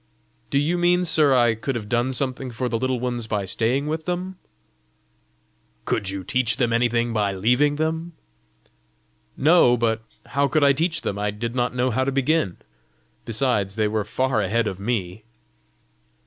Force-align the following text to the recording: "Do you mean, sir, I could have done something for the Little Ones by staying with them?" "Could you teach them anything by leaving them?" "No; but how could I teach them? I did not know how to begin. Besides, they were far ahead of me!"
"Do 0.49 0.57
you 0.57 0.79
mean, 0.79 1.05
sir, 1.05 1.31
I 1.35 1.53
could 1.53 1.75
have 1.75 1.87
done 1.87 2.11
something 2.11 2.49
for 2.49 2.67
the 2.67 2.79
Little 2.79 2.99
Ones 2.99 3.27
by 3.27 3.45
staying 3.45 3.85
with 3.85 4.05
them?" 4.05 4.35
"Could 5.85 6.09
you 6.09 6.23
teach 6.23 6.57
them 6.57 6.73
anything 6.73 7.13
by 7.13 7.33
leaving 7.33 7.75
them?" 7.75 8.13
"No; 9.37 9.77
but 9.77 10.01
how 10.25 10.47
could 10.47 10.63
I 10.63 10.73
teach 10.73 11.01
them? 11.01 11.19
I 11.19 11.29
did 11.29 11.53
not 11.53 11.75
know 11.75 11.91
how 11.91 12.03
to 12.03 12.11
begin. 12.11 12.57
Besides, 13.25 13.75
they 13.75 13.87
were 13.87 14.03
far 14.03 14.41
ahead 14.41 14.65
of 14.65 14.79
me!" 14.79 15.23